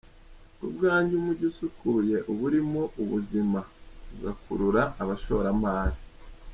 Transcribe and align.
Ku 0.57 0.65
bwanjye 0.73 1.13
umujyi 1.15 1.45
usukuye 1.51 2.15
uba 2.31 2.41
urimo 2.47 2.81
ubuzima, 3.01 3.59
ugakurura 4.13 4.81
abashoramari. 5.01 5.97